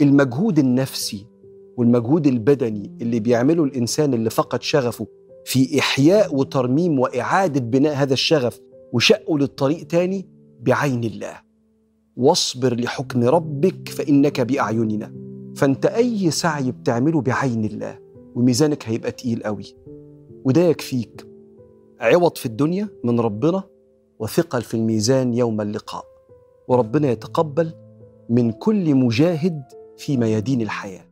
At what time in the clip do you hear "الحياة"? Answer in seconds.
30.60-31.04